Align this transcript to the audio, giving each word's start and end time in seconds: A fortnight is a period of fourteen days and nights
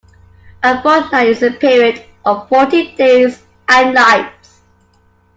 A 0.63 0.81
fortnight 0.81 1.27
is 1.27 1.43
a 1.43 1.51
period 1.51 2.03
of 2.25 2.49
fourteen 2.49 2.95
days 2.95 3.43
and 3.69 3.93
nights 3.93 4.61